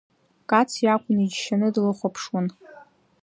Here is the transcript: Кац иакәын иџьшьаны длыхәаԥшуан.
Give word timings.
Кац 0.49 0.71
иакәын 0.83 1.17
иџьшьаны 1.23 1.67
длыхәаԥшуан. 1.73 2.47